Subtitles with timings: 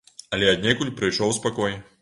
[0.37, 1.83] Але аднекуль прыйшоў спакой.